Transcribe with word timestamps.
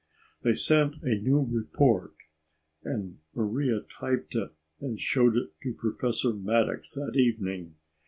They 0.41 0.55
sent 0.55 0.95
a 1.03 1.21
new 1.21 1.45
report 1.47 2.15
and 2.83 3.19
Maria 3.35 3.81
typed 3.99 4.33
it 4.33 4.51
and 4.79 4.99
showed 4.99 5.37
it 5.37 5.53
to 5.61 5.75
Professor 5.75 6.33
Maddox 6.33 6.95
that 6.95 7.11
evening. 7.13 7.75